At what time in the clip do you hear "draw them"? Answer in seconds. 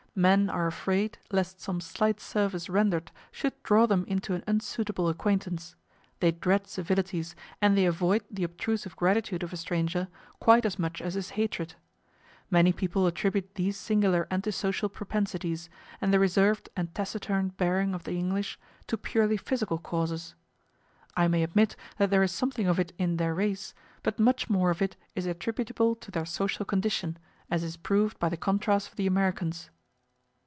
3.63-4.03